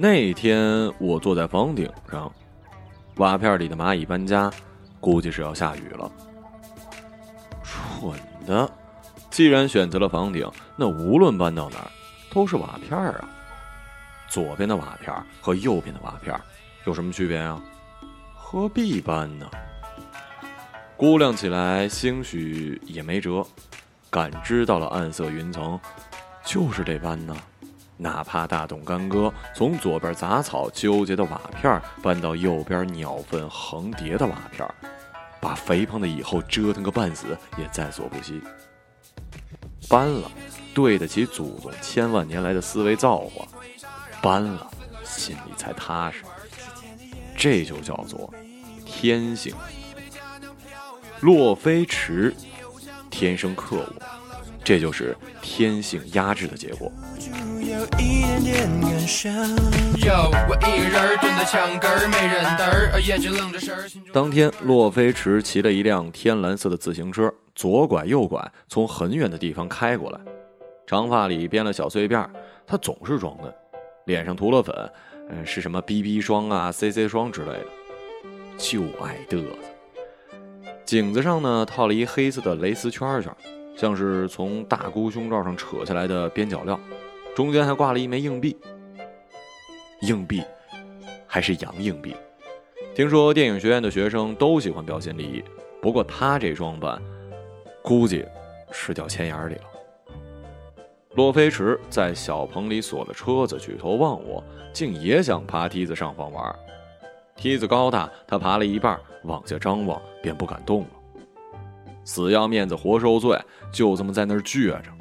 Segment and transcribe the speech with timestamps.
[0.00, 2.30] 那天我坐在房顶上，
[3.16, 4.48] 瓦片里的蚂蚁搬家，
[5.00, 6.10] 估计是要下雨了。
[7.64, 8.12] 蠢
[8.46, 8.70] 的，
[9.28, 11.90] 既然选择了房顶，那无论搬到哪儿
[12.32, 13.28] 都是瓦片啊。
[14.28, 16.38] 左边的瓦片和右边的瓦片
[16.84, 17.62] 有什么区别啊？
[18.34, 19.48] 何必搬呢？
[20.96, 23.46] 估量起来，兴许也没辙。
[24.10, 25.78] 感知到了暗色云层，
[26.44, 27.36] 就是得搬呢。
[27.96, 34.66] 哪怕大动干戈，从左边杂草纠结的瓦片搬到右边鸟粪横叠的瓦片，
[35.40, 38.40] 把肥胖的蚁后折腾个半死也在所不惜。
[39.88, 40.30] 搬了，
[40.74, 43.46] 对得起祖宗千万年来的思维造化；
[44.22, 44.70] 搬了，
[45.04, 46.22] 心里才踏实。
[47.36, 48.32] 这就叫做
[48.84, 49.54] 天性。
[51.20, 52.34] 洛飞驰，
[53.10, 54.02] 天生克我，
[54.62, 56.92] 这就是天性压制的结果。
[64.12, 70.20] 当天，洛飞驰骑了一辆天蓝色的自行车，左拐右拐，从很远的地方开过来。
[70.86, 72.28] 长发里编了小碎辫，
[72.66, 73.52] 他总是装嫩，
[74.08, 74.74] 脸上涂了粉，
[75.28, 77.66] 嗯，是什么 BB 霜啊、CC 霜之类的，
[78.56, 79.58] 就爱嘚瑟。
[80.86, 83.30] 颈子上呢套了一黑色的蕾丝圈圈，
[83.76, 86.80] 像是从大姑胸罩上扯下来的边角料。
[87.36, 88.56] 中间还挂了一枚硬币，
[90.00, 90.42] 硬币
[91.26, 92.16] 还是洋硬币。
[92.94, 95.44] 听说电影学院的学生都喜欢标新立异，
[95.82, 96.98] 不过他这装扮，
[97.82, 98.24] 估计
[98.72, 99.67] 是掉钱眼里了。
[101.18, 104.40] 洛飞驰在小棚里锁了车子，举头望我，
[104.72, 106.54] 竟也想爬梯子上房玩。
[107.34, 110.88] 梯子高大，他爬了一半，往下张望，便不敢动了。
[112.04, 113.36] 死要面子活受罪，
[113.72, 114.92] 就这么在那儿倔着。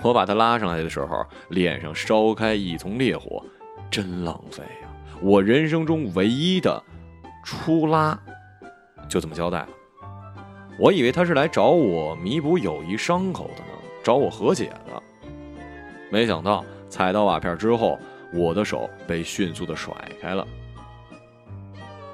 [0.00, 3.44] 我把他拉上来的时候，脸上烧开一丛烈火，
[3.90, 4.88] 真浪费呀！
[5.20, 6.80] 我人生中唯一的
[7.42, 8.16] 初拉，
[9.08, 9.68] 就这么交代了。
[10.78, 13.72] 我以为他是来找我弥补友谊伤口的呢，
[14.04, 15.02] 找我和解的。
[16.10, 17.98] 没想到踩到瓦片之后，
[18.32, 20.46] 我的手被迅速的甩开了。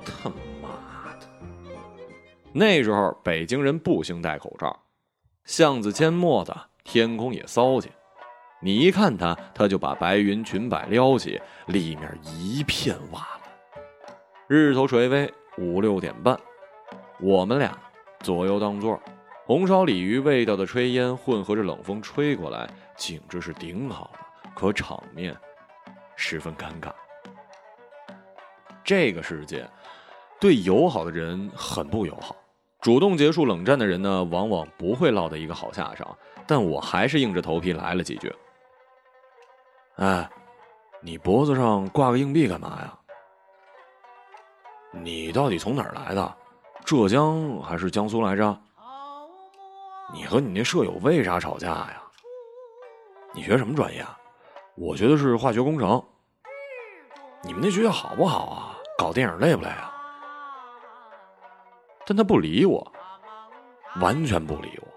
[0.04, 0.30] 他
[0.62, 0.68] 妈
[1.18, 1.26] 的！
[2.52, 4.78] 那时候北京人不兴戴口罩，
[5.44, 6.56] 巷子阡陌的。
[6.88, 7.90] 天空也骚气，
[8.60, 14.20] 你一看他，他就把白云裙摆撩起，里面一片瓦蓝。
[14.46, 16.38] 日头垂危，五六点半，
[17.20, 17.76] 我们俩
[18.20, 19.02] 左右当座，
[19.46, 25.36] 红烧鲤鱼味道的炊烟混合着冷风吹过来，景致是顶好的，可场面
[26.16, 26.90] 十分尴尬。
[28.82, 29.68] 这个世界
[30.40, 32.34] 对友好的人很不友好，
[32.80, 36.16] 主动结束冷战的人呢，往往不会落得一个好下场。
[36.46, 38.32] 但我还是硬着头皮来了几句。
[39.96, 40.30] 哎，
[41.00, 42.98] 你脖子上挂个硬币干嘛呀？
[44.92, 46.36] 你到底从哪儿来的？
[46.84, 48.56] 浙江还是江苏来着？
[50.14, 52.02] 你和你那舍友为啥吵架呀？
[53.36, 54.00] 你学什么专业？
[54.00, 54.18] 啊？
[54.76, 56.02] 我学的是化学工程。
[57.42, 58.76] 你们那学校好不好啊？
[58.96, 59.92] 搞电影累不累啊？
[62.06, 62.90] 但他不理我，
[64.00, 64.88] 完全不理我。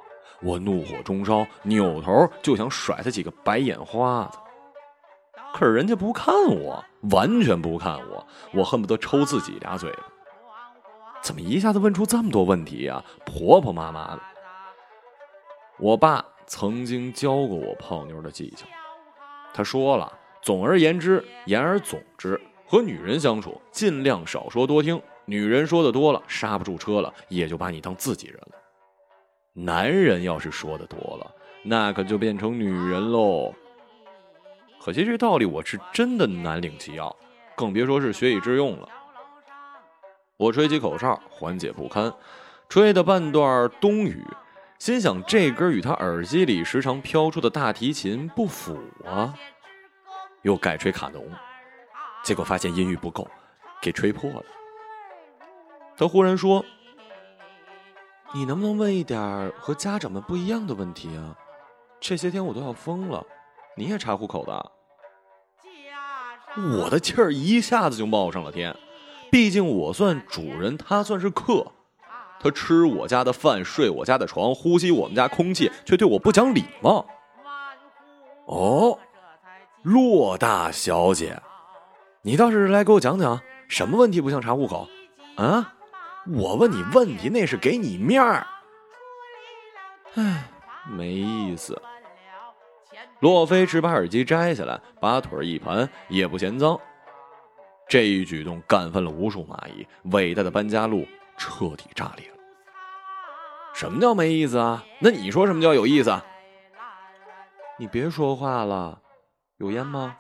[0.41, 4.37] 我怒火中烧，扭头就想甩他几个白眼花子，
[5.53, 10.03] 可是人家不看我，完全不看我，我恨不得抽自己俩嘴巴。
[11.21, 13.03] 怎么一下子问出这么多问题呀？
[13.25, 14.21] 婆婆妈妈的。
[15.77, 18.65] 我爸曾经教过我泡妞的技巧，
[19.53, 20.11] 他说了：
[20.41, 28.55] 总而言之，言而总之，和女人相处尽量少说多听，女人说的多了，刹不住车了，也就把你当自己人了。
[29.53, 33.53] 男人要是说的多了，那可就变成女人喽。
[34.81, 37.15] 可惜这道理我是真的难领其要，
[37.55, 38.89] 更别说是学以致用了。
[40.35, 42.11] 我吹起口哨，缓解不堪，
[42.69, 44.25] 吹的半段冬雨，
[44.79, 49.33] 心想这歌与他耳机里时常飘出的大提琴不符啊，
[50.43, 51.29] 又改吹卡农，
[52.23, 53.29] 结果发现音域不够，
[53.81, 54.43] 给吹破了。
[55.97, 56.65] 他忽然说。
[58.31, 61.35] 你能不能问一点和家长们不一样的问题啊？
[61.99, 63.25] 这些天我都要疯了，
[63.75, 64.71] 你也查户口的？
[66.55, 68.75] 我的气儿一下子就冒上了天，
[69.31, 71.71] 毕竟我算主人，他算是客，
[72.39, 77.05] 他吃我家的饭，睡我家的床，呼吸我们家空气，却对我不讲礼貌。
[78.45, 78.97] 哦，
[79.83, 81.39] 骆大小姐，
[82.21, 84.87] 你倒是来给我讲讲，什么问题不想查户口？
[85.35, 85.73] 啊？
[86.33, 88.45] 我问你问题，那是给你面儿。
[90.15, 90.43] 唉，
[90.91, 91.81] 没意思。
[93.19, 96.79] 洛飞驰把耳机摘下来，把腿一盘，也不嫌脏。
[97.87, 101.05] 这一举动干翻了无数蚂蚁，伟大的搬家路
[101.39, 102.35] 彻底炸裂了。
[103.73, 104.83] 什么叫没意思啊？
[104.99, 106.11] 那你说什么叫有意思？
[106.11, 106.23] 啊
[107.79, 108.99] 你别说话了，
[109.57, 110.17] 有烟吗？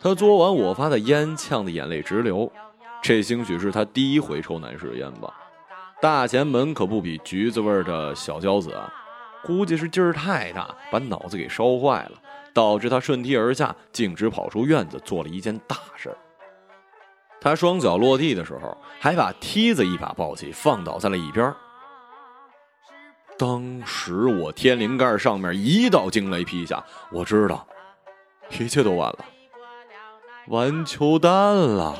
[0.00, 2.50] 他嘬完我发的烟，呛得眼泪直流。
[3.02, 5.32] 这兴许是他第一回抽男士烟吧。
[6.00, 8.90] 大前门可不比橘子味的小娇子啊，
[9.42, 12.12] 估计是劲儿太大，把脑子给烧坏了，
[12.54, 16.16] 导致他顺梯而下，径直跑出院子，做了一件大事儿。
[17.44, 21.54] 他双脚落地的时候，还把梯子一把抱起，放倒在了一边。
[23.36, 26.82] 当时我天灵盖上面一道惊雷劈下，
[27.12, 27.66] 我知道
[28.58, 29.18] 一切都完了，
[30.48, 31.94] 完球蛋了。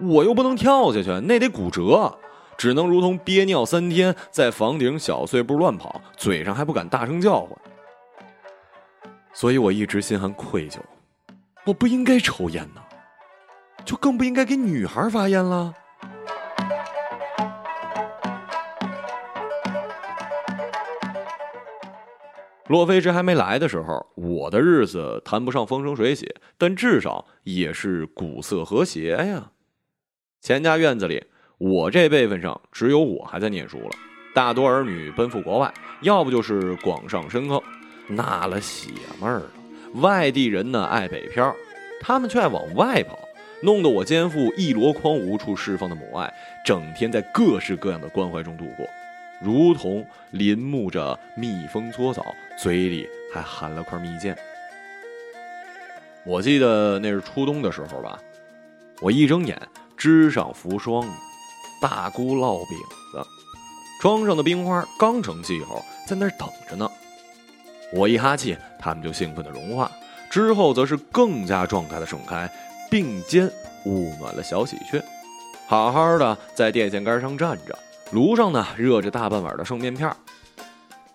[0.00, 2.18] 我又不能跳下去，那得骨折。
[2.58, 7.56] 只能如同憋尿三天，在房顶小碎步乱跑，嘴上还不敢大声叫唤。
[9.32, 10.78] 所以我一直心含愧疚，
[11.64, 12.82] 我不应该抽烟呢，
[13.84, 15.74] 就更不应该给女孩发烟了。
[22.68, 29.50] 洛飞驰还没来的时候，我的日子谈不上风生水起，但至少也是古色和谐呀。
[30.40, 31.24] 钱家院子里。
[31.58, 33.90] 我这辈分上，只有我还在念书了，
[34.34, 37.62] 大多儿女奔赴国外，要不就是广上深坑，
[38.08, 38.90] 纳了血
[39.20, 39.48] 闷了。
[40.00, 41.54] 外地人呢爱北漂，
[42.00, 43.16] 他们却爱往外跑，
[43.62, 46.32] 弄得我肩负一箩筐无处释放的母爱，
[46.64, 48.86] 整天在各式各样的关怀中度过，
[49.40, 54.36] 如同临摹着蜜蜂搓澡，嘴里还含了块蜜饯。
[56.24, 58.18] 我记得那是初冬的时候吧，
[59.00, 59.60] 我一睁眼，
[59.96, 61.08] 枝上浮霜。
[61.80, 62.78] 大姑烙饼
[63.10, 63.26] 子，
[64.00, 66.88] 窗上的冰花刚成气候，在那儿等着呢。
[67.92, 69.90] 我一哈气，它们就兴奋的融化，
[70.30, 72.48] 之后则是更加壮大的盛开，
[72.92, 73.50] 并肩
[73.86, 75.02] 捂暖了小喜鹊，
[75.66, 77.74] 好好的在电线杆上站着。
[78.10, 80.14] 炉上呢热着大半碗的剩面片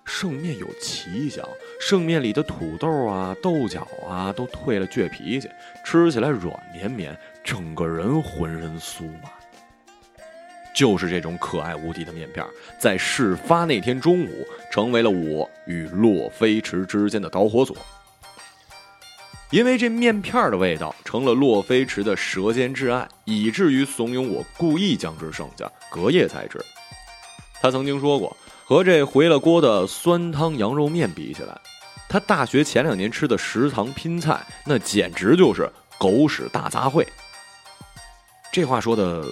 [0.03, 1.47] 剩面有奇香，
[1.79, 5.47] 剩面里的土豆啊、豆角啊都退了倔脾气，
[5.85, 9.29] 吃起来软绵绵，整个人浑身酥麻。
[10.73, 12.43] 就是这种可爱无敌的面片，
[12.79, 17.77] 在事发那天中午，成为了我与洛飞驰之间的导火索。
[19.49, 26.59] 因为这面片的味道成了洛飞驰的舌尖挚爱，以至于怂恿我故意将之剩下，隔夜才吃。
[27.61, 28.35] 他曾经说过，
[28.65, 31.59] 和这回了锅的酸汤羊肉面比起来，
[32.09, 37.05] 他大学前两年吃的食堂拼菜，那简直就是狗屎大杂烩。
[38.51, 39.23] 这话说的。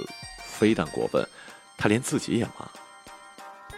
[0.57, 1.27] 非但过分，
[1.77, 2.65] 他连自己也骂。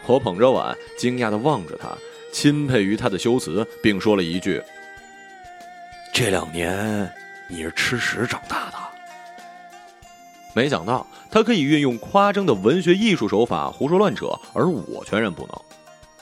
[0.05, 1.89] 我捧着碗，惊讶的望着他，
[2.31, 4.61] 钦佩于他的修辞，并说了一句
[6.19, 7.07] ：“这两年
[7.47, 8.77] 你是吃屎长大的。”
[10.55, 15.55] 没想到他可以运用夸张的文学艺术手法胡说乱扯，而我全然不能，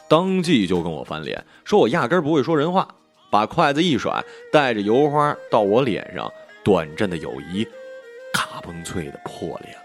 [0.09, 2.85] 当即就跟我翻脸，说我压根不会说人话，
[3.31, 4.21] 把筷子一甩，
[4.51, 6.29] 带着油花到我脸上，
[6.61, 7.63] 短暂的友谊，
[8.33, 9.79] 嘎嘣脆的破裂了。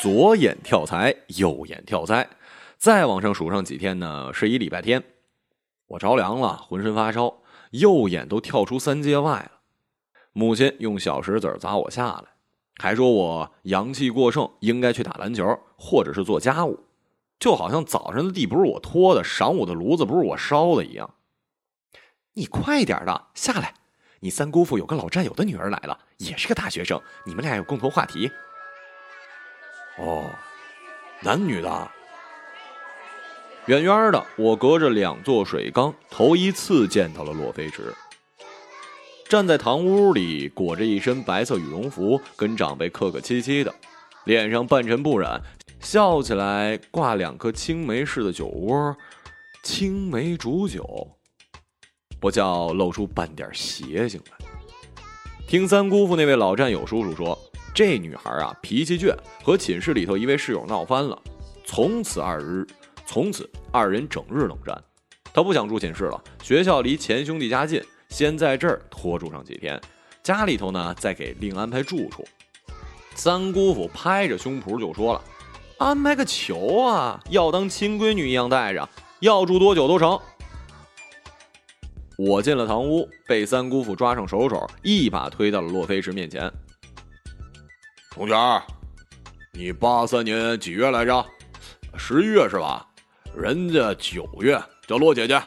[0.00, 2.24] 左眼跳财，右眼跳灾，
[2.78, 4.30] 再往上数上几天呢？
[4.32, 5.02] 是一礼拜天，
[5.92, 9.60] 我着凉了，浑身发烧，右眼都跳出三界外了。
[10.32, 12.24] 母亲用小石子砸我下来，
[12.78, 15.44] 还说我阳气过盛，应该去打篮球
[15.76, 16.86] 或者是做家务，
[17.38, 21.14] 就好像早上的地不是我拖的，晌午的炉子不是我烧的一样。
[22.32, 23.74] 你快点的下来！
[24.20, 28.30] 你三姑父有个老战友的女儿来了，也是个大学生，你们俩有共同话题。
[29.98, 30.24] 哦，
[31.20, 31.90] 男女的。
[33.66, 37.94] 远远的，我隔着两座水缸，头一次见到了洛飞驰。
[39.28, 43.72] 站在堂屋里，裹着一身白色羽绒服，跟长辈客客气气的，
[44.24, 45.40] 脸上半尘不染，
[45.80, 48.96] 笑起来挂两颗青梅似的酒窝，
[49.62, 51.08] 青梅煮酒，
[52.20, 54.46] 不叫露出半点邪性来。
[55.46, 57.38] 听三姑父那位老战友叔叔说。
[57.74, 61.18] 这女孩啊，脾气倔，和寝室里头一位室友闹翻了，
[61.64, 62.66] 从此二日，
[63.06, 64.82] 从此二人整日冷战。
[65.34, 69.80] 他不想住寝室了，学校离前兄弟家近，先在这儿拖住上几天，
[70.22, 72.22] 家里头呢再给另安排住处。
[73.14, 75.22] 三姑父拍着胸脯就说了
[75.78, 78.88] ：“安排个球啊，要当亲闺女一样带着，
[79.20, 80.20] 要住多久都成。”
[82.18, 86.52] 我进了堂屋，被三姑父抓上手手，一把推到了洛飞石面前。
[88.10, 88.62] 同学，
[89.52, 91.24] 你八三年几月来着？
[91.96, 92.86] 十一月是吧？
[93.34, 95.42] 人家九月叫洛姐姐，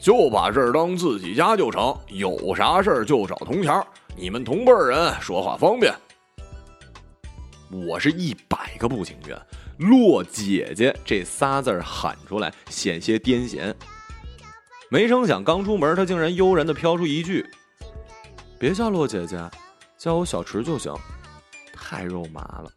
[0.00, 3.86] 就把这儿当自己家就成，有啥事儿就找童儿。
[4.16, 5.94] 你们同辈人说话方便。
[7.70, 9.40] 我是一百个不情愿，
[9.78, 13.72] 洛姐姐这仨字喊出来，险些癫痫。
[14.90, 17.46] 没成想，刚出门，他竟然悠然的飘出一句
[18.58, 19.38] ：“别叫洛姐姐，
[19.96, 20.92] 叫我小池就行。”
[21.72, 22.68] 太肉麻了。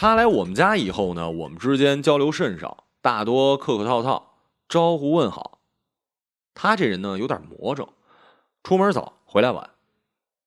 [0.00, 4.36] 他来我们家以后呢，我们之间交流甚少，大多客客套套，
[4.68, 5.58] 招呼问好。
[6.54, 7.88] 他这人呢，有点魔怔，
[8.62, 9.70] 出门早，回来晚，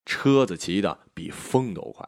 [0.05, 2.07] 车子骑的比风都快。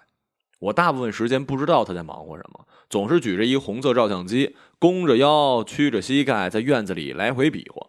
[0.60, 7.88] 我大部分时间不知道他在忙活什么，总是举着一红色照相机，弓着腰，屈着膝盖，在院子里来回比划。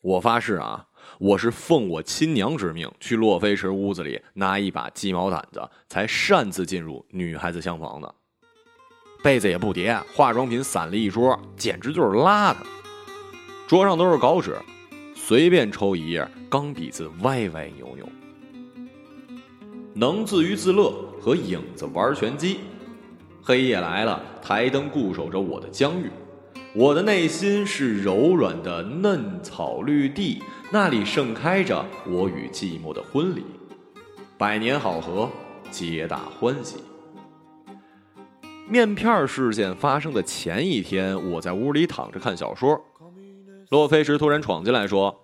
[0.00, 0.86] 我发誓啊，
[1.24, 8.14] 我是奉我亲娘之命去洛飞池屋子里拿一把鸡毛掸子，才擅自进入女孩子厢房的。
[9.22, 12.56] 被子也不叠，化妆品散了一桌，简直就是邋遢。
[13.66, 14.54] 桌上都是稿纸，
[15.14, 18.06] 随便抽一页，钢笔字歪歪扭扭。
[19.94, 22.58] 能自娱自乐和影子玩拳击，
[23.40, 26.10] 黑夜来了，台灯固守着我的疆域，
[26.74, 30.42] 我的内心是柔软的嫩草绿地，
[30.74, 33.44] 那里盛开着我与寂寞的婚礼，
[34.36, 35.30] 百年好合，
[35.70, 36.78] 皆大欢喜。
[38.68, 42.84] 面片事件发生的前一天，我在屋里躺着看小说，
[43.70, 45.16] 洛飞驰突然闯进来说：“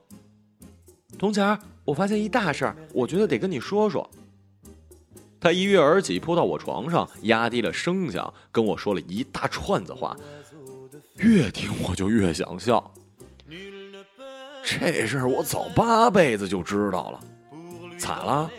[1.19, 4.09] 童钱我发现一大事儿，我觉得得跟你说说。”
[5.41, 10.17] 他一跃而起，扑到我床上，压低了声响，跟我说了一大串子话。
[11.17, 12.95] 越听我就越想笑。
[14.63, 17.21] 这事儿我早八辈子就知道了，
[17.99, 18.51] 咋了？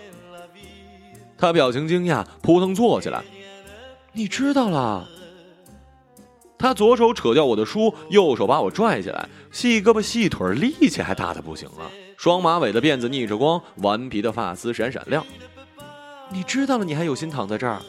[1.37, 3.23] 他表情惊讶，扑腾坐起来。
[4.11, 5.07] 你知道了？
[6.57, 11.89] 他左手扯掉我的书，右手把我拽起来，细胳膊细腿，力气还大的不行了。
[12.17, 15.25] 双马尾的辫子逆着光，顽皮的发丝闪闪亮。
[16.29, 17.81] 你知道了，你还有心躺在这儿？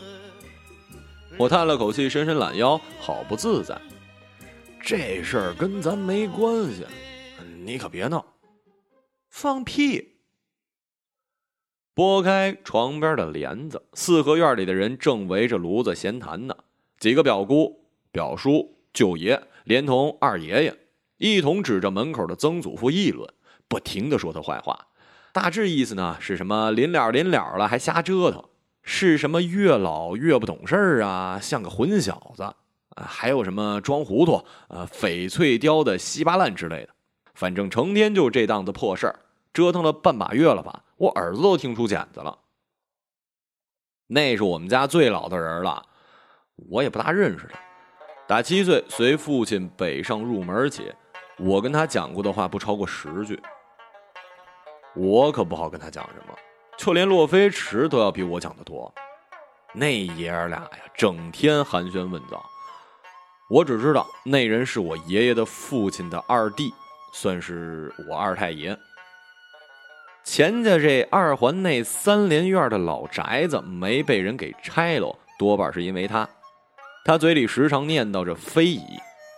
[1.36, 3.76] 我叹了口气，伸伸懒腰，好不自在。
[4.82, 6.86] 这事儿跟咱没关系，
[7.64, 8.24] 你可别闹。
[9.28, 10.16] 放屁！
[11.94, 16.56] 拨开床边的帘子，四合院里的人正围着炉子闲谈呢。
[16.98, 20.78] 几个表姑、表叔、舅爷，连同二爷爷，
[21.18, 23.28] 一同指着门口的曾祖父议论，
[23.68, 24.88] 不停的说他坏话。
[25.32, 28.42] 大致意思呢是什么临了临了了还瞎折腾，
[28.82, 32.56] 是什么越老越不懂事儿啊，像个混小子啊，
[32.96, 36.88] 还有什么装糊涂，呃，翡翠雕的稀巴烂之类的，
[37.34, 39.20] 反正成天就这档子破事儿，
[39.52, 42.38] 折腾了半把月了吧，我耳朵都听出茧子了。
[44.06, 45.86] 那是我们家最老的人了，
[46.70, 47.58] 我也不大认识他，
[48.26, 50.92] 打七岁随父亲北上入门起，
[51.38, 53.40] 我跟他讲过的话不超过十句。
[54.94, 56.34] 我可不好跟他讲什么，
[56.76, 58.92] 就连洛飞驰都要比我讲的多。
[59.72, 62.44] 那爷儿俩呀，整天寒暄问道。
[63.48, 66.74] 我只知道那人是我爷爷的父亲的二弟，
[67.12, 68.76] 算是我二太爷。
[70.24, 76.28] 钱家这二环内三连院的老宅子没被人给拆了，多半是因为他。
[77.04, 78.84] 他嘴里时常念叨着非遗，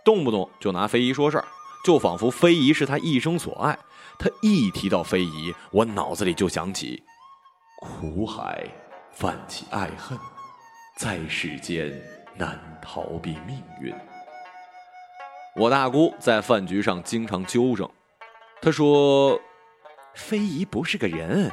[0.05, 1.45] 动不动就拿非遗说事儿，
[1.85, 3.79] 就仿佛非遗是他一生所爱。
[4.19, 7.03] 他一提到非遗，我脑子里就想起
[7.81, 8.69] 苦海
[9.11, 10.19] 泛起爱恨，
[10.99, 11.91] 在世间
[12.37, 13.95] 难逃避命运。
[15.57, 17.89] 我大姑在饭局上经常纠正，
[18.61, 19.41] 她说
[20.15, 21.51] ：“非遗不是个人。”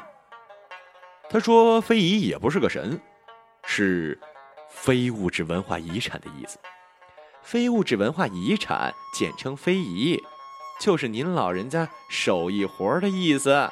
[1.30, 3.00] 她说：“非遗也不是个神，
[3.64, 4.20] 是
[4.70, 6.58] 非物质文化遗产的意思。
[7.44, 10.20] 非物质文化遗产简称非遗。”
[10.82, 13.70] 就是您老人家手艺活的意思，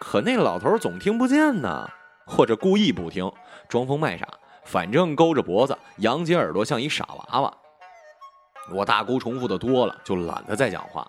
[0.00, 1.88] 可那老头总听不见呢，
[2.26, 3.32] 或者故意不听，
[3.68, 4.26] 装疯卖傻，
[4.64, 7.56] 反正勾着脖子，扬起耳朵，像一傻娃娃。
[8.70, 11.06] 我大姑重复的多了，就懒得再讲话。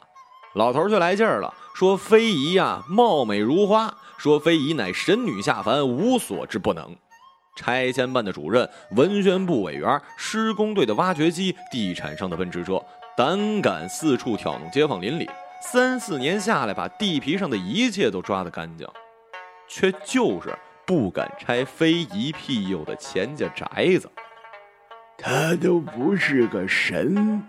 [0.56, 6.96] 老头就来劲儿了，说非遗呀，貌美如花，说非遗乃神女下凡，无所之不能。
[7.56, 12.82] 拆迁办的主任、文宣部委员、施工队的挖掘机、地产商的奔驰车。
[13.16, 15.30] 胆敢四处挑弄街坊邻里，
[15.62, 18.88] 三四年下来，把地皮上的一切都抓得干净，
[19.68, 24.10] 却就是不敢拆非遗庇佑的钱家宅子。
[25.18, 27.42] 他都不是个神，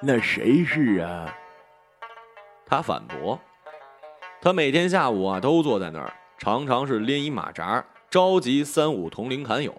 [0.00, 1.34] 那谁是啊？
[2.66, 3.40] 他反驳。
[4.40, 9.74] 他每天下午啊都坐在那儿，常常是拎一马扎，召集三五同龄砍友，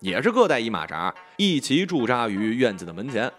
[0.00, 3.30] 也是各带一马扎，一齐驻扎于院子的门前。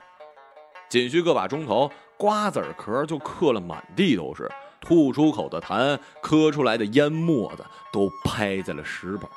[0.87, 9.29] 仅需个把钟头，瓜子壳就嗑了满地都是，吐出口的痰，磕出来的烟沫子都拍在了石板。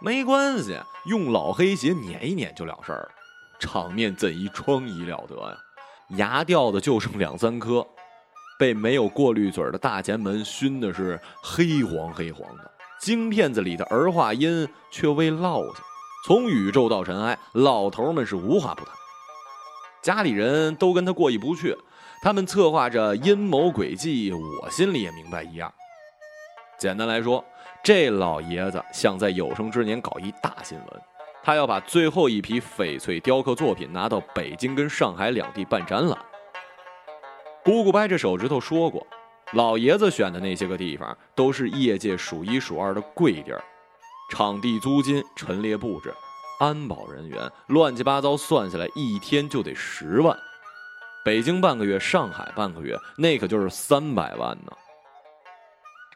[0.00, 3.10] 没关系，用老黑鞋碾一碾就了事儿，
[3.58, 5.56] 场面怎一疮痍了得呀！
[6.16, 7.86] 牙掉的就剩两三颗。
[8.58, 15.82] 被没有过滤嘴的大前门熏的是黑黄黑黄的，京片子里的儿化音却未落下。
[16.26, 18.94] 从宇宙到尘埃，老头们是无话不谈。
[20.02, 21.74] 家里人都跟他过意不去，
[22.22, 25.72] 他们策划着阴谋诡计，我心里也明白一样。
[26.78, 27.42] 简单来说，
[27.82, 30.86] 这老爷子想在有生之年搞一大新闻，
[31.42, 36.18] 他要把最后一批翡翠雕刻作品拿到北京跟上海两地办展览。
[37.64, 39.06] 姑姑掰着手指头说过，
[39.54, 43.64] 老爷子选的那些个地方都是业界数一数二的贵地儿，
[44.30, 46.12] 场地租金、陈列布置、
[46.58, 50.36] 安保人员，乱七八糟算下来一天就得十万。
[51.24, 54.72] 北京半个月，上海半个月，那可就是三百万呢。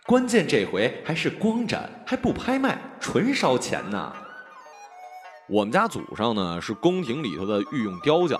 [0.06, 4.14] 关键这回还是光展，还不拍卖，纯烧钱呢。
[5.48, 8.38] 我们家祖上呢是宫廷里头的御用雕匠，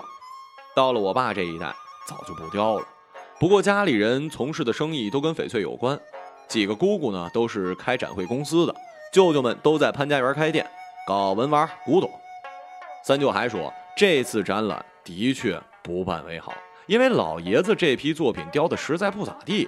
[0.75, 1.73] 到了我爸这一代，
[2.07, 2.85] 早就不雕了。
[3.39, 5.99] 不过家里人从事的生意都跟翡翠有关，
[6.47, 8.75] 几个姑姑呢都是开展会公司的，
[9.11, 10.69] 舅舅们都在潘家园开店，
[11.07, 12.07] 搞文玩古董。
[13.03, 16.53] 三舅还说，这次展览的确不办为好，
[16.85, 19.67] 因为老爷子这批作品雕的实在不咋地，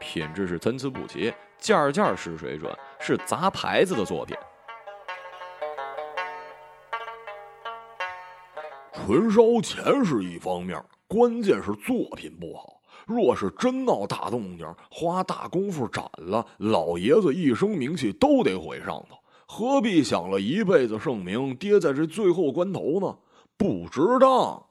[0.00, 4.36] 品质是参差不齐，件件是水准，是砸牌子的作品。
[8.92, 12.80] 纯烧钱是一方面，关键是作品不好。
[13.06, 23.18] 若是真闹大动静，花大功夫斩了，老爷子一生名气都得毁上头，何必想了一辈子盛名跌在这最后关头呢？
[23.56, 24.66] 不值当。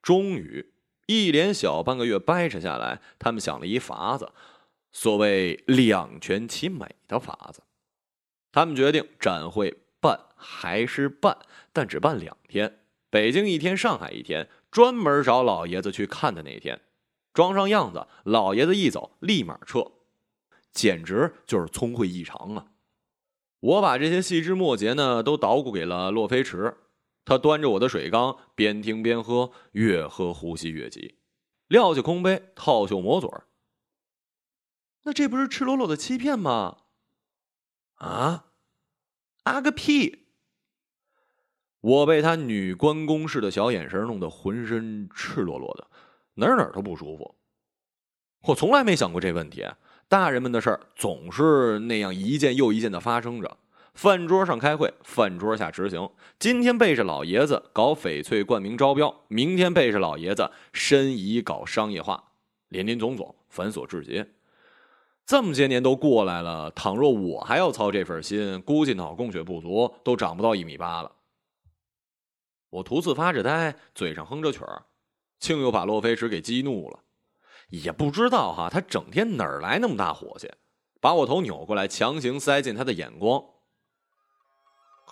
[0.00, 0.73] 终于，
[1.06, 4.32] 一连小半个月掰扯下来，他们想了一法子，
[4.92, 7.62] 所谓两全其美的法子。
[8.52, 11.36] 他们决定展会办还是办，
[11.72, 14.48] 但只办两天，北京一天，上海一天。
[14.70, 16.80] 专门找老爷子去看的那天，
[17.32, 19.92] 装上样子，老爷子一走，立马撤，
[20.72, 22.66] 简直就是聪慧异常啊！
[23.60, 26.76] 我把这些细枝末节呢，都捣鼓给了洛飞驰，
[27.24, 31.18] 他端着我的水缸，边听边喝，越喝呼吸越急，
[31.68, 33.46] 撂下空杯，套袖抹嘴儿。
[35.04, 36.78] 那这不是赤裸裸的欺骗吗？
[37.94, 38.46] 啊？
[39.44, 40.26] 啊个屁！
[41.80, 45.88] 我被他女关公式的小眼神弄得浑身赤裸裸的，
[46.34, 47.34] 哪哪都不舒服。
[48.48, 49.66] 我从来没想过这问题。
[50.08, 53.58] 大人们的事儿总是那样一件又一件的发生着。
[53.94, 56.10] 饭桌上开会，饭桌下执行。
[56.38, 62.32] 今天背着老爷子搞翡翠冠名招标，明天背着老爷子申遗搞商业化，
[62.68, 64.24] 林林总总，繁琐至极。
[65.24, 71.12] 这么些年都过来了，倘若我还要操这份心，估计脑供血不足，都长不到一米八了。
[72.70, 74.82] 我徒自发着呆，嘴上哼着曲儿，
[75.38, 76.98] 竟又把洛飞驰给激怒了。
[77.68, 80.50] 也不知道哈，他整天哪儿来那么大火气，
[81.00, 83.42] 把我头扭过来，强行塞进他的眼光。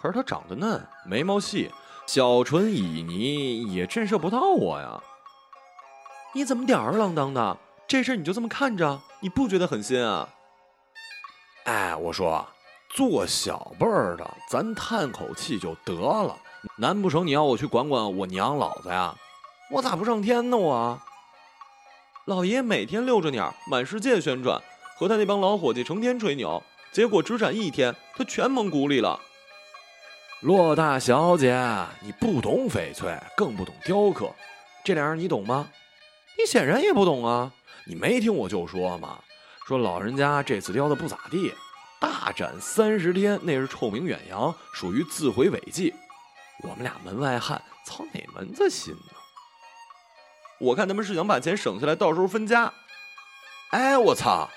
[0.02, 1.70] 可是他长得嫩，眉毛细，
[2.08, 5.00] 小唇旖旎，也震慑不到我呀。
[6.34, 7.56] 你怎么吊儿郎当的？
[7.86, 9.00] 这事你就这么看着？
[9.20, 10.28] 你不觉得狠心啊？
[11.66, 12.44] 哎，我说，
[12.88, 16.36] 做小辈儿的，咱叹口气就得了。
[16.76, 19.14] 难不成你要我去管管我娘老子呀？
[19.70, 20.56] 我咋不上天呢？
[20.56, 21.00] 我
[22.24, 24.60] 老爷每天遛着鸟，满世界宣传，
[24.96, 26.60] 和他那帮老伙计成天吹牛，
[26.90, 29.20] 结果只展一天，他全蒙鼓里了。
[30.42, 31.56] 骆大小姐，
[32.00, 34.28] 你不懂翡翠，更不懂雕刻，
[34.82, 35.68] 这俩人你懂吗？
[36.36, 37.52] 你显然也不懂啊！
[37.86, 39.20] 你没听我就说吗？
[39.68, 41.54] 说老人家这次雕的不咋地，
[42.00, 45.94] 大展三十天，那是臭名远扬，属于自毁违纪。
[46.64, 49.14] 我们俩门外汉，操哪门子心呢？
[50.58, 52.72] 我看他们是想把钱省下来，到时候分家。
[53.70, 54.50] 哎，我操，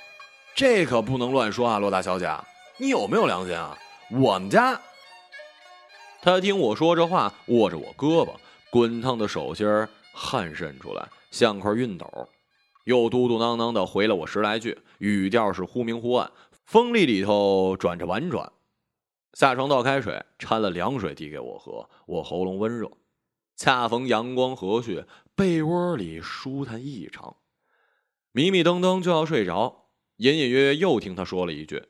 [0.55, 2.27] 这可不能乱说啊，洛大小姐，
[2.77, 3.77] 你有没有良心啊？
[4.09, 4.81] 我们家……
[6.25, 8.33] 他听我说这话，握着我胳膊，
[8.71, 9.67] 滚烫的手心
[10.11, 12.27] 汗渗出来，像块熨斗，
[12.85, 16.31] 又嘟嘟囔囔的回了我十来句，语调是忽明忽暗，
[16.65, 18.51] 锋利里头转着婉转。
[19.33, 21.87] 下床倒开水，掺了凉水递给我喝。
[22.07, 22.89] 我喉咙温热，
[23.55, 27.35] 恰逢阳光和煦，被窝里舒坦异常。
[28.31, 31.83] 迷迷瞪瞪就要睡着，隐隐约约又听他说了一句：“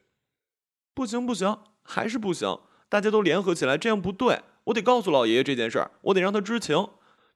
[0.93, 2.59] 不行不行，还是不行！
[2.95, 4.41] 大家都联合起来，这样不对。
[4.63, 6.87] 我得告诉老爷爷这件事儿，我得让他知情。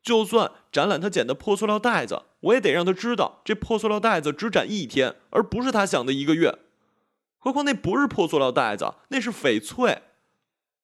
[0.01, 6.59] 就算展览他捡的破塑料袋子，我也得让他知道，这破塑料袋子只展一天，而不是他想的一个月。”
[7.39, 10.03] 何况那不是破塑料袋子，那是翡翠。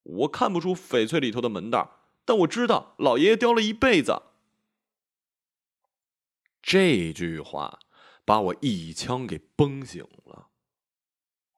[0.03, 4.23] 我看不出翡翠里头的门道，但我知道老爷爷雕了一辈子。
[6.61, 7.79] 这句话
[8.25, 10.47] 把我一枪给崩醒了。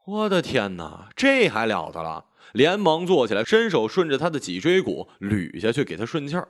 [0.08, 2.28] 我的天哪，这还了得了！
[2.54, 6.48] 连忙坐起来，伸手顺着他的脊椎骨捋下去，给他顺气儿。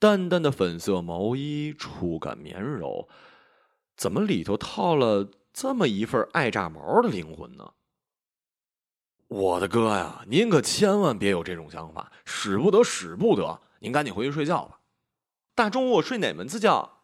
[0.00, 3.08] 淡淡的粉色毛衣，触感绵柔，
[3.96, 5.30] 怎么里头套了？
[5.52, 7.74] 这么一份爱炸毛的灵魂呢？
[9.28, 13.60] 我的哥呀，您可千万别有这种想法，使不得，使不得！
[13.78, 14.80] 您赶紧回去睡觉吧。
[15.54, 17.02] 大中午我睡哪门子觉？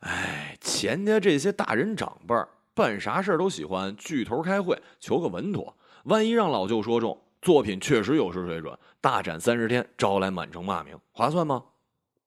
[0.00, 5.76] 哎，钱家这些大人长辈儿办啥事都喜欢聚头开会，求个稳妥。
[6.04, 11.64] 万一让老舅说中，作品确实有失水准，大展三十天，招来满城骂名，划算吗？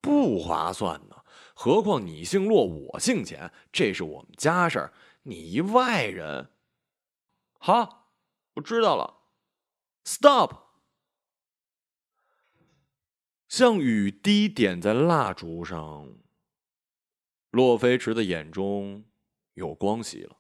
[0.02, 1.18] 不划算呢。
[1.54, 4.94] 何况你姓骆，我姓钱，这是我们家事儿。
[5.24, 6.50] 你一外人，
[7.60, 8.14] 好，
[8.54, 9.16] 我知道了。
[10.06, 10.54] Stop，
[13.50, 16.14] 像雨滴点在蜡烛上。
[17.52, 19.04] 洛飞驰的眼中
[19.56, 20.37] 有光喜了，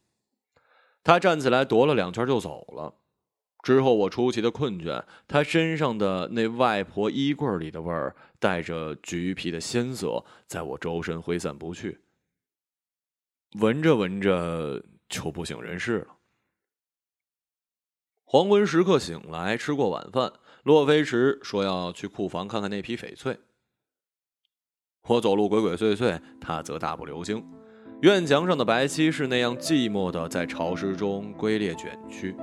[1.08, 2.94] 他站起来踱了两圈就走了。
[3.64, 12.02] 之后我出奇的困倦，他身上的那外婆衣柜里的味儿，带着橘皮的鲜色，在我周身挥散不去。
[13.54, 16.18] 闻着闻着就不省人事了。
[18.26, 23.40] 黄昏时刻醒来，吃过晚饭，洛飞驰说要去库房看看那批翡翠。
[25.04, 27.57] 我走路鬼鬼祟祟，他则大步流星。
[28.02, 32.36] 院墙上的白漆是那样寂寞的，在潮湿中龟裂卷曲，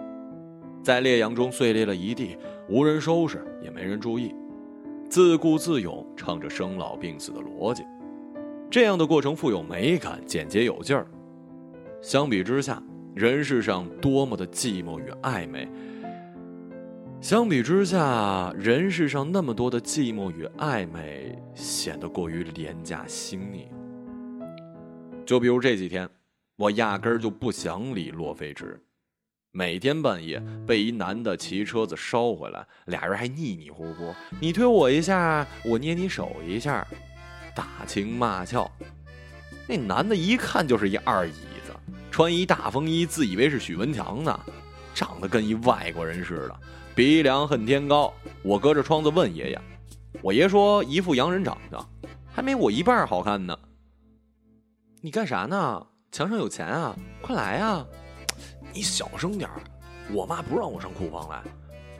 [0.83, 2.37] 在烈阳中碎裂了一地，
[2.69, 4.35] 无人收拾，也没人注意，
[5.09, 7.85] 自顾自咏唱着生老病死的逻辑。
[8.69, 11.07] 这样的过程富有美感，简洁有劲儿。
[12.03, 12.83] 相比之下，
[13.15, 15.69] 人世上多么的寂寞与暧昧。
[17.21, 23.69] 相比之下，人世上那么多的寂寞与暧昧，显得过于廉价细腻。
[25.25, 26.09] 就比如这几天，
[26.57, 28.79] 我压根儿就不想理洛飞驰，
[29.53, 36.87] 每天半夜被一男的骑车子捎回来，俩人还腻腻乎乎，你推我一下，我捏你手一下。
[37.55, 38.71] 打情骂俏，
[39.69, 41.33] 那男的一看就是一二椅
[41.65, 41.73] 子，
[42.11, 44.41] 穿一大风衣，自以为是许文强呢，
[44.93, 46.61] 长得跟一外国人似的，
[46.95, 48.13] 鼻梁恨天高。
[48.43, 49.61] 我隔着窗子问爷爷，
[50.21, 51.89] 我爷说一副洋人长相，
[52.33, 53.57] 还没我一半好看呢。
[55.05, 55.87] 你干啥呢？
[56.11, 57.87] 墙上有钱啊，快来啊！
[58.73, 59.51] 你小声点
[60.11, 61.43] 我妈不让我上库房来，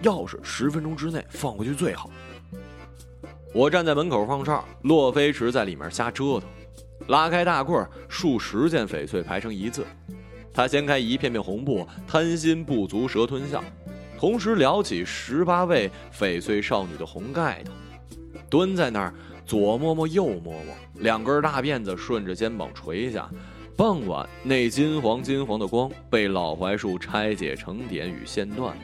[0.03, 2.09] 钥匙十分钟之内放回去最好。
[3.53, 6.45] 我站在门口放哨，洛飞驰在里面瞎折腾，
[7.09, 9.85] 拉开大柜数十件翡翠排成一字。
[10.51, 13.63] 他掀开一片片红布，贪心不足蛇吞象，
[14.19, 17.73] 同时撩起十八位翡翠少女的红盖头，
[18.49, 19.13] 蹲在那儿
[19.45, 23.29] 左摸摸右摸摸，两根大辫子顺着肩膀垂下。
[23.77, 28.77] 傍晚，那金黄金黄的光被老槐树拆解成点与线段，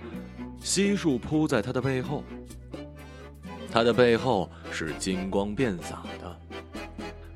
[0.60, 2.24] 悉数铺在他的背后。
[3.70, 6.36] 他的背后是金光遍洒的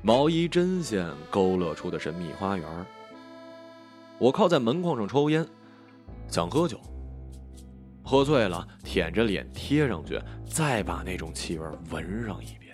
[0.01, 2.67] 毛衣针线勾勒出的神秘花园。
[4.19, 5.47] 我靠在门框上抽烟，
[6.27, 6.77] 想喝酒。
[8.03, 12.64] 喝醉了，舔着脸贴上去，再把那种气味闻上一遍。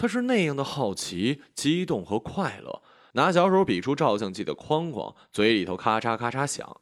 [0.00, 2.82] 他是那样的好奇、激动和快乐，
[3.12, 6.80] 拿小手比出照相机的框框，嘴里头咔嚓咔嚓响。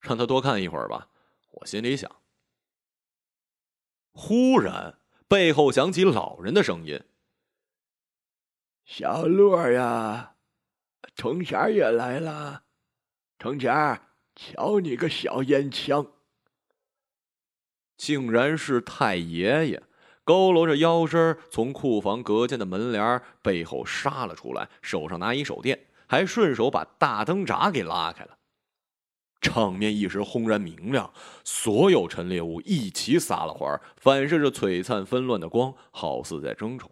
[0.00, 1.08] 让他多看一会儿吧，
[1.52, 2.20] 我心里想。
[4.12, 7.02] 忽然，背后响起老人的声音
[8.84, 10.34] ：“小洛呀，
[11.14, 12.64] 程前也来了。
[13.38, 13.72] 程前，
[14.36, 16.06] 瞧你个小烟枪！”
[17.96, 19.82] 竟然是太爷爷，
[20.28, 28.36] 佝偻着腰身从库房隔间的门帘背后杀了出来，手上拿一手电，还顺手把大灯闸给拉开了。
[29.40, 31.10] 场面一时轰然明亮，
[31.44, 36.90] 所有陈列物一齐撒了欢，反射着璀璨纷乱的光，好似在争宠。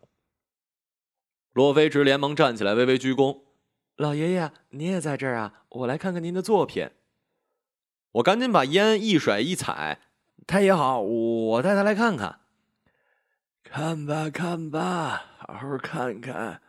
[1.52, 3.40] 洛飞驰连忙站起来，微微鞠躬
[3.96, 5.64] ：“老爷爷，您也在这儿啊？
[5.68, 6.88] 我来看看您的作品。
[8.12, 10.00] 我赶紧把烟一甩一踩，
[10.46, 12.40] 太爷好，我带他来看看。
[13.68, 16.62] 看吧，看吧，好好看看。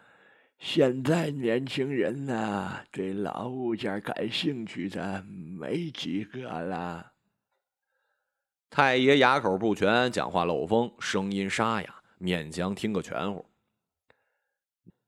[0.60, 7.14] 现在年轻人呐，对老物件感兴趣的没几个了。
[8.70, 13.46] 太爷牙口不全，讲话漏风，声音沙哑，勉强听个全乎。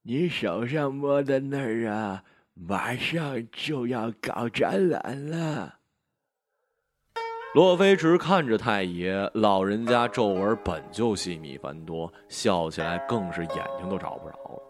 [0.03, 2.23] 你手上摸的那儿啊，
[2.53, 5.78] 马上就要搞展览了。
[7.55, 14.61] 洛飞驰看着太爷，老人家皱纹本就细密繁多，笑起来更是眼睛都找不着了。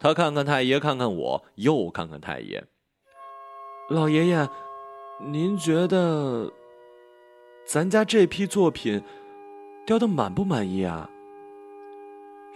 [0.00, 2.64] 他看看太爷，看看我，又看看太爷。
[3.88, 4.48] 老爷爷，
[5.20, 6.52] 您觉得
[7.64, 9.00] 咱家这批作品
[9.86, 11.08] 雕的满不满意啊？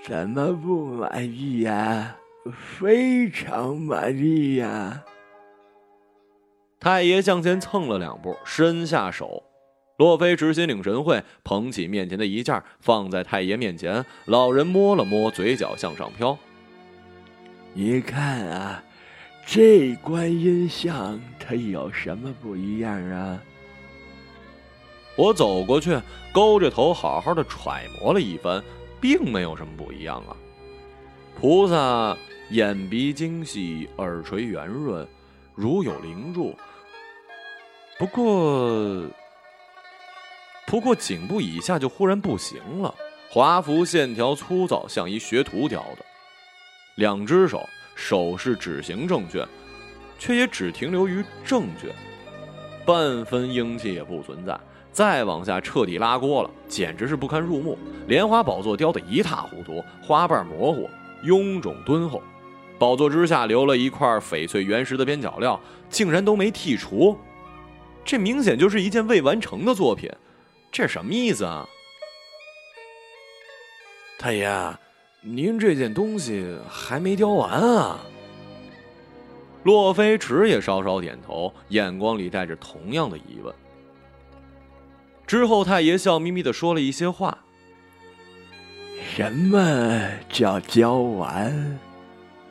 [0.03, 2.17] 什么不满意呀？
[2.53, 5.05] 非常满意呀！
[6.85, 9.43] 太爷向前蹭了两步，伸下手。
[9.97, 14.05] 洛飞直心领神会，捧起面前的一件，放在太爷面前。
[14.27, 16.37] 老人摸了摸，嘴角向上飘。
[17.73, 18.85] 你看啊，
[19.47, 23.43] 这观音像它有什么不一样啊？
[25.17, 25.99] 我走过去，
[26.35, 28.63] 勾着头，好好的揣摩了一番。
[29.01, 30.37] 并没有什么不一样啊！
[31.41, 32.15] 菩萨
[32.51, 35.07] 眼鼻精细，耳垂圆润，
[35.55, 36.55] 如有灵柱。
[37.97, 39.03] 不过，
[40.67, 42.93] 不过颈部以下就忽然不行了，
[43.31, 46.05] 华服线条粗糙，像一学徒雕的。
[46.97, 47.61] 两只手
[47.95, 49.47] 手势指形正确，
[50.19, 51.95] 却也只停留于正确，
[52.85, 54.59] 半分英气也不存在。
[54.91, 57.79] 再往下彻底拉锅了，简直是不堪入目。
[58.07, 60.89] 莲花宝座雕得一塌糊涂，花瓣模糊，
[61.25, 62.23] 臃肿敦厚。
[62.79, 67.17] 宝座之下留了一块翡翠原石的边角料，竟然都没剔除。
[68.05, 70.11] 这明显就是一件未完成的作品，
[70.71, 71.67] 这什么意思啊？
[74.19, 74.77] 太爷，
[75.23, 77.99] 您这件东西还没雕完啊？
[79.63, 83.55] 洛飞驰也稍稍点头，眼光里带着同样的疑问。
[85.27, 87.39] 之后，太爷笑眯眯的说了一些话。
[89.17, 91.79] 什么叫雕完？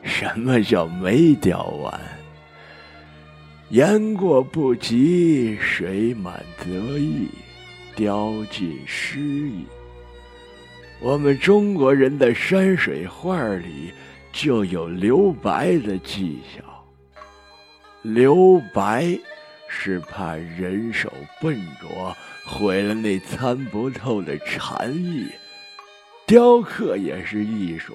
[0.02, 2.00] 什么叫没雕完？
[3.70, 7.28] 言过不及，水满则溢，
[7.96, 9.64] 雕尽诗意。
[11.00, 13.92] 我们中国人的山水画里
[14.32, 16.64] 就有留白的技巧。
[18.02, 19.18] 留白
[19.68, 22.16] 是怕人手笨拙。
[22.46, 25.26] 毁了那参不透的禅意，
[26.26, 27.94] 雕刻也是艺术，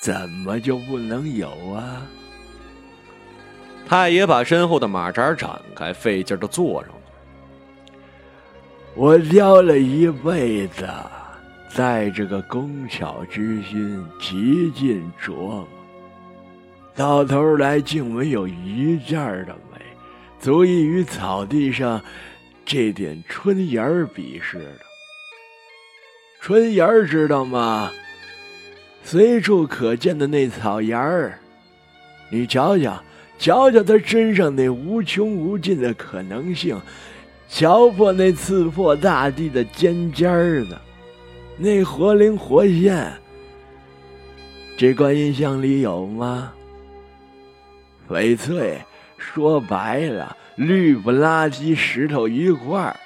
[0.00, 2.06] 怎么就不能有啊？
[3.88, 7.96] 太爷把身后的马扎展开，费劲的坐上去。
[8.96, 10.88] 我雕了一辈子，
[11.68, 15.68] 在这个工巧之心极尽琢磨，
[16.96, 19.80] 到头来竟没有一件的美，
[20.40, 22.02] 足以与草地上。
[22.64, 24.80] 这点春芽儿比试的，
[26.40, 27.92] 春芽儿知道吗？
[29.04, 31.38] 随处可见的那草芽儿，
[32.28, 33.00] 你瞧瞧，
[33.38, 36.80] 瞧瞧他身上那无穷无尽的可能性，
[37.48, 40.76] 瞧破那刺破大地的尖尖儿子，
[41.56, 43.12] 那活灵活现。
[44.78, 46.52] 这观音像里有吗？
[48.08, 48.80] 翡翠，
[49.16, 50.36] 说白了。
[50.56, 52.96] 绿不拉几石头一块儿，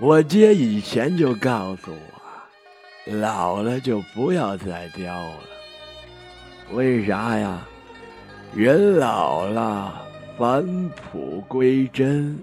[0.00, 5.40] 我爹以前就告诉我，老了就不要再雕了。
[6.72, 7.60] 为啥呀？
[8.54, 10.06] 人老了，
[10.36, 12.38] 返璞归真。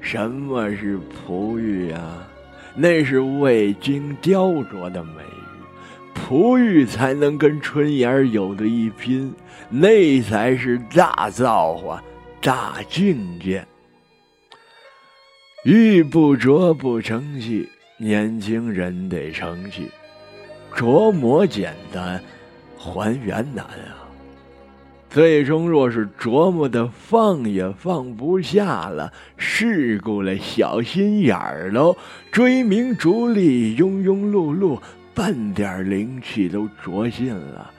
[0.00, 2.26] 什么是璞玉啊？
[2.74, 6.14] 那是未经雕琢的美玉。
[6.14, 9.34] 璞玉才能跟春芽有的一拼，
[9.68, 12.02] 那才是大造化、
[12.40, 13.64] 大境界。
[15.64, 19.90] 玉不琢不成器，年轻人得成器。
[20.74, 22.22] 琢磨简单，
[22.78, 24.01] 还原难啊！
[25.12, 31.94] 最终若是琢磨的放也放不下了，世故了，小心眼儿喽，
[32.30, 34.80] 追名逐利，庸庸碌碌。
[35.14, 37.70] 半点灵气都着尽了，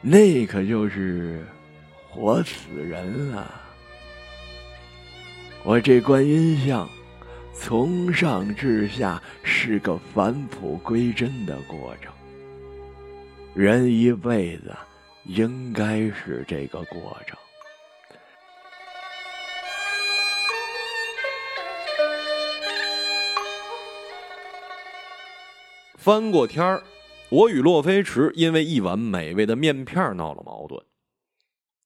[0.00, 1.44] 那可就是
[2.08, 3.50] 活死人了。
[5.64, 6.88] 我这观音像，
[7.52, 12.10] 从上至下是个返璞归真的过程。
[13.52, 14.74] 人一辈子
[15.26, 17.38] 应该是这个过程。
[25.96, 26.82] 翻过天儿，
[27.30, 30.82] 我与洛飞驰因为一碗美味的面片闹了矛盾。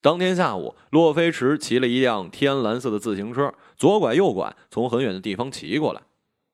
[0.01, 6.03] 当天下午，洛飞驰骑了一辆天蓝色的自行车，左拐右拐，从很远的地方骑过来。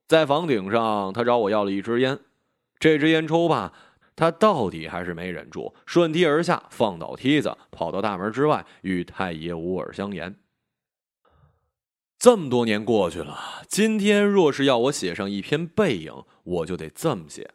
[0.07, 2.19] 在房顶上，他找我要了一支烟。
[2.79, 3.73] 这支烟抽吧，
[4.17, 10.37] 他到底还是没忍住，顺梯而下，放倒梯子，跑到大门之外，与太爷捂耳相言。
[12.17, 17.51] 这么多年过去了，今天若是要我写上一篇背影，我就得这么写：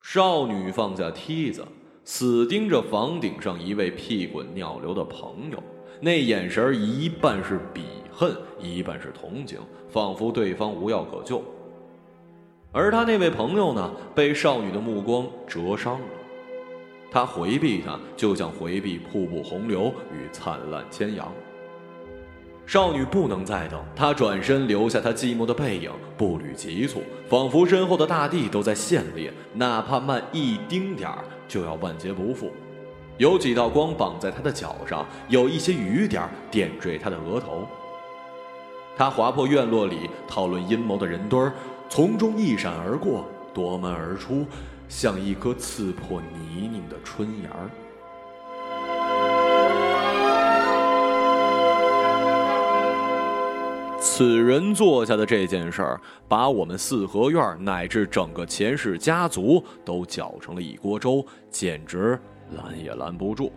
[0.00, 1.66] 少女放下梯子，
[2.04, 5.62] 死盯着房顶上一位屁滚尿流的朋友，
[6.00, 11.44] 那眼神一半是鄙恨，一半是同情，仿佛对方无药可救。
[12.72, 16.06] 而他那位朋友呢，被少女的目光折伤了，
[17.10, 21.32] 他回避她，就像回避瀑布洪流与灿烂千阳。
[22.66, 32.52] 少女不能再等，她转身留下她寂寞的背影，步履急促，仿佛身后的大地都在陷裂，哪怕慢一丁点儿，就要万劫不复。
[33.18, 37.66] 有几道光绑在她的脚上，有一些雨点点缀她的额头。
[38.96, 41.54] 他划破院落里讨论阴谋的人堆儿，
[41.92, 44.46] 从中一闪而过，夺门而出，
[44.88, 47.68] 像一颗刺破泥泞的春芽儿。
[53.98, 62.16] 此人做下的这件事儿，把我们四合院乃至整个钱氏家族都搅成了一锅粥，简直
[62.52, 63.52] 拦也拦不住。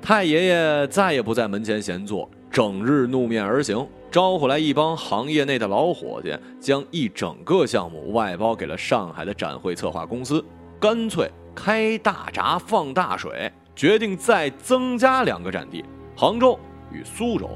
[0.00, 10.44] 太爷爷再也不在门前闲坐，整日怒面而行，招呼来一帮行业内的老伙计，将一整个项目外包给了上海的展会策划公司，
[10.78, 15.82] 干脆开大闸放大水，决定再增加两个展地，
[16.14, 16.60] 杭州
[16.92, 17.48] 与苏州。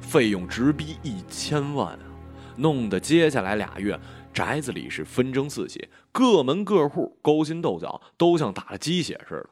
[0.00, 2.00] 费用直逼一千万啊！
[2.56, 4.00] 弄得接下来俩月
[4.32, 9.50] 宅子里是纷争四起，各门各户勾心斗角，都像打了鸡血似的。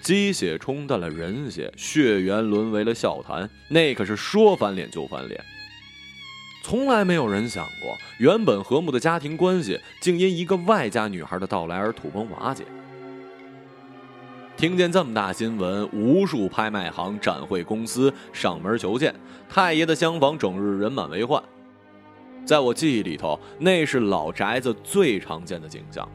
[0.00, 5.38] 鸡血冲淡了人血，血缘沦为了笑谈，那可是说翻脸就翻脸。
[6.62, 12.64] 从来没有人想过，原本和睦的家庭关系，竟因一个外家女孩的到来而土崩瓦解。
[14.56, 19.14] 听见这么大新闻，无数拍卖行、展会公司上门求见，
[19.48, 21.42] 太爷的厢房整日人满为患。
[22.44, 26.06] 在我记忆里头，那是老宅子最常见的景象，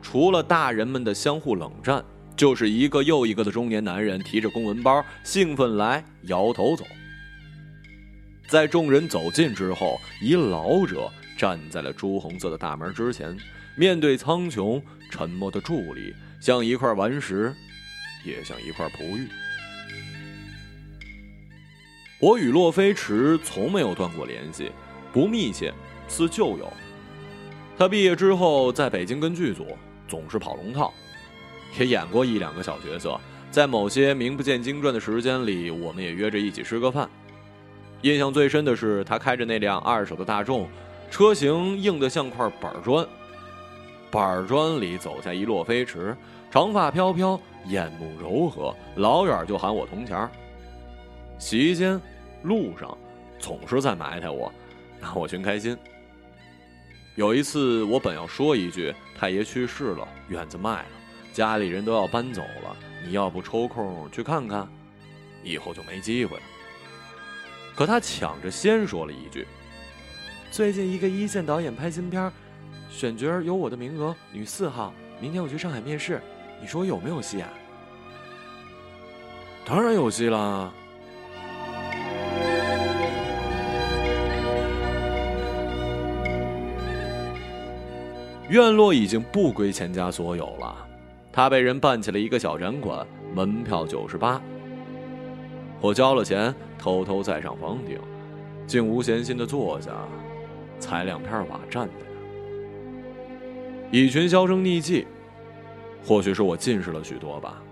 [0.00, 2.04] 除了大人们的相互冷战，
[2.36, 6.84] 就是一个又一个的中年男人提着公文包，兴奋来，摇头走。
[8.48, 13.36] 在众人走近之后，一老者站在了朱红色的大门之前，
[13.76, 17.54] 面对苍穹，沉默的伫立，像一块顽石。
[18.24, 19.26] 也像一块璞玉。
[22.20, 24.70] 我与洛飞驰从没有断过联系，
[25.12, 25.74] 不密切，
[26.06, 26.72] 似旧友。
[27.76, 29.66] 他毕业之后在北京跟剧组
[30.06, 30.94] 总是跑龙套，
[31.78, 33.18] 也演过一两个小角色。
[33.50, 37.08] 在某些名不见经传的时间里，我们也约着一起吃个饭。
[38.00, 40.68] 印象最深的是他开着那辆二手的大众，
[41.10, 43.06] 车型硬得像块板砖。
[44.10, 46.16] 板砖里走下一洛飞驰，
[46.50, 47.40] 长发飘飘。
[47.66, 50.28] 眼目柔和，老远就喊我铜钱儿。
[51.38, 52.00] 席间、
[52.42, 52.98] 路上，
[53.38, 54.52] 总是在埋汰我，
[55.00, 55.78] 拿我寻开心。
[57.14, 60.86] 有一次，我本要说一句：“太爷去世了，院子卖了，
[61.32, 64.68] 家里人都要搬走了，你要不抽空去看看？”
[65.42, 66.42] 以后就没机会了。
[67.74, 69.46] 可他抢着先说了一句
[70.52, 72.30] ：“最近一个一线导演拍新片，
[72.90, 74.92] 选角有我的名额，女四号。
[75.20, 76.20] 明天我去上海面试。”
[76.60, 77.48] 你说我有没有戏啊？
[79.64, 80.72] 当然有戏啦！
[88.48, 90.86] 院落已经不归钱家所有了，
[91.32, 94.40] 他被人办起了一个小展馆，门票九十八。
[95.80, 97.98] 我交了钱，偷偷再上房顶，
[98.66, 99.90] 竟无闲心的坐下，
[100.78, 101.94] 踩两片瓦站在
[103.90, 105.06] 那一群销声匿迹。
[106.04, 107.62] 或许是我近视了许多吧，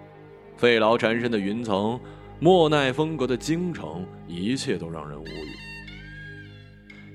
[0.56, 2.00] 费劳缠身的云层，
[2.38, 5.52] 莫奈风格的京城，一切都让人无语。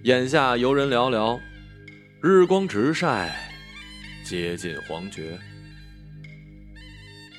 [0.03, 1.39] 眼下游人寥寥，
[2.21, 3.35] 日光直晒，
[4.23, 5.39] 接近黄绝。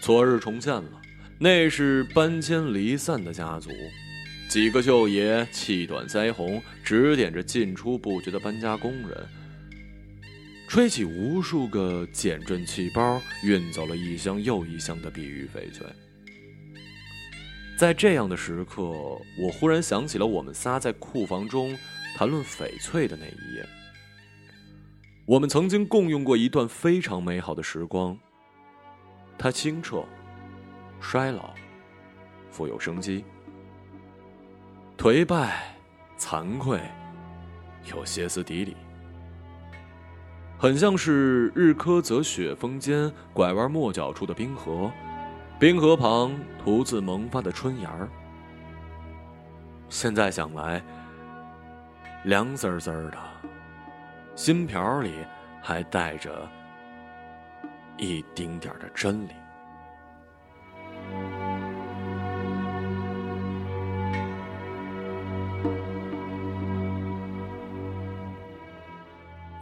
[0.07, 1.02] 昨日重现了，
[1.36, 3.70] 那是搬迁离散的家族，
[4.48, 9.26] 几个舅爷气短腮红，指点着进出不绝的搬家工人。
[10.68, 15.84] 吹起无数个减震气包，运走了一箱又一箱的碧玉翡翠。
[17.76, 21.76] 在这样的时刻，我忽然想起了我们仨在库房中
[22.16, 23.66] 谈论翡翠的那一夜。
[25.26, 28.16] 我们曾经共用过一段非常美好的时光。
[29.39, 30.05] 它清澈、
[31.01, 31.51] 衰老、
[32.51, 33.24] 富有生机、
[34.97, 35.76] 颓败、
[36.18, 36.80] 惭愧、
[37.84, 38.76] 有歇斯底里，
[40.59, 44.91] 很像是日喀则雪峰间拐弯抹角处的冰河，
[45.61, 46.34] 冰河旁
[46.64, 48.09] 独自萌发的春芽儿。
[49.89, 50.82] 现在想来，
[52.24, 53.18] 凉滋滋的，
[54.34, 55.12] 心瓢里
[55.62, 56.49] 还带着。
[57.99, 59.30] 一丁点儿的真理。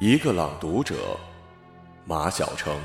[0.01, 1.18] 一个朗读者，
[2.05, 2.76] 马晓成。